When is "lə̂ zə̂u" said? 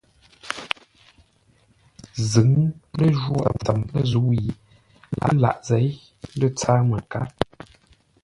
3.91-4.29